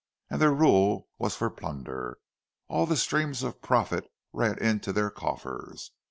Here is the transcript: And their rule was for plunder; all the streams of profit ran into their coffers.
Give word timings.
And 0.31 0.41
their 0.41 0.51
rule 0.51 1.09
was 1.19 1.35
for 1.35 1.51
plunder; 1.51 2.17
all 2.67 2.87
the 2.87 2.97
streams 2.97 3.43
of 3.43 3.61
profit 3.61 4.09
ran 4.33 4.57
into 4.57 4.91
their 4.91 5.11
coffers. 5.11 5.91